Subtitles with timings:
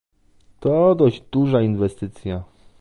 [0.59, 2.43] To dość duża inwestycja